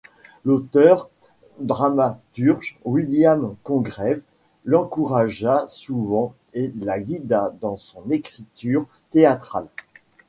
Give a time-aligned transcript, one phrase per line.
[0.45, 1.11] L'auteur
[1.59, 4.23] dramaturge William Congreve
[4.65, 9.67] l'encouragea souvent et la guida dans son écriture théâtrale.